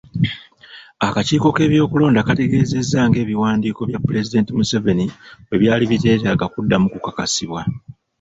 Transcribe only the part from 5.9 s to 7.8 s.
biteetaaga kuddamu kakasibwa.